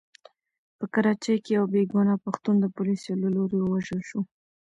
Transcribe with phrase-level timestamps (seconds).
[0.77, 4.19] په کراچۍ کې يو بې ګناه پښتون د پوليسو له لوري ووژل شو.